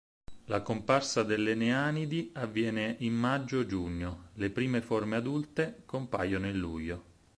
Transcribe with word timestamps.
La 0.45 0.63
comparsa 0.63 1.21
delle 1.21 1.53
neanidi 1.53 2.31
avviene 2.33 2.95
in 3.01 3.13
maggio-giugno, 3.13 4.29
le 4.33 4.49
prime 4.49 4.81
forme 4.81 5.15
adulte 5.15 5.83
compaiono 5.85 6.47
in 6.47 6.57
luglio. 6.57 7.03